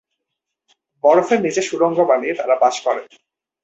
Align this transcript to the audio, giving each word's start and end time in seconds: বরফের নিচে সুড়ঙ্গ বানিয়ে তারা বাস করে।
বরফের 1.03 1.39
নিচে 1.45 1.61
সুড়ঙ্গ 1.61 1.97
বানিয়ে 2.09 2.33
তারা 2.35 2.55
বাস 2.63 2.75
করে। 2.85 3.01